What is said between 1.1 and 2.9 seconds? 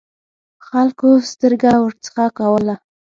سترګه ورڅخه کوله.